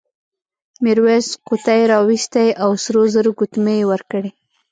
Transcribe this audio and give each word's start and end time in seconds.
میرويس 0.83 1.27
قوطۍ 1.47 1.81
راوایستې 1.91 2.45
او 2.63 2.69
سرو 2.83 3.03
زرو 3.13 3.31
ګوتمۍ 3.39 3.77
یې 3.81 3.89
ورکړې. 3.91 4.31